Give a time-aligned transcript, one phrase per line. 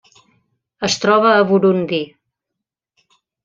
[0.87, 2.03] Es troba a Burundi.